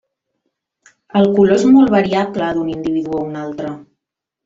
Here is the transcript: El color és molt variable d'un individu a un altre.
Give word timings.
El 1.19 1.29
color 1.35 1.55
és 1.59 1.67
molt 1.77 1.93
variable 1.99 2.51
d'un 2.59 2.75
individu 2.77 3.17
a 3.19 3.25
un 3.31 3.41
altre. 3.47 3.79